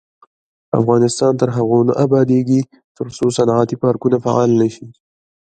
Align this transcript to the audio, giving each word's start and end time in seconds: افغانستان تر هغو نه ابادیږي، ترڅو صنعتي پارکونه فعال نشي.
افغانستان 0.79 1.31
تر 1.41 1.49
هغو 1.57 1.79
نه 1.87 1.93
ابادیږي، 2.05 2.61
ترڅو 2.97 3.25
صنعتي 3.37 3.75
پارکونه 3.83 4.17
فعال 4.23 4.49
نشي. 4.61 4.87